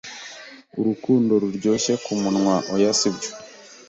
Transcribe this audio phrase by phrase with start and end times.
[0.79, 3.29] Urukundo ruryoshye kumunwa ?oya sibyo